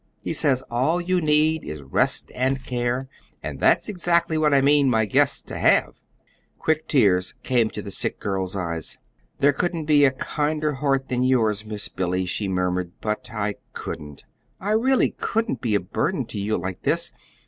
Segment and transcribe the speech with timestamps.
[0.19, 3.07] He says all you need is rest and care
[3.43, 5.93] and that's exactly what I mean my guest shall have."
[6.57, 8.97] Quick tears came to the sick girl's eyes.
[9.37, 14.23] "There couldn't be a kinder heart than yours, Miss Billy," she murmured, "but I couldn't
[14.59, 17.13] I really couldn't be a burden to you like this.